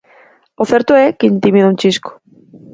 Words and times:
O 0.61 0.63
certo 0.71 0.91
é 1.05 1.07
que 1.17 1.29
intimida 1.33 1.69
un 1.71 1.79
chisco. 1.81 2.11